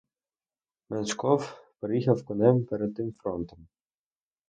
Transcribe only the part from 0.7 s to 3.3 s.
Меншиков переїхав конем перед тим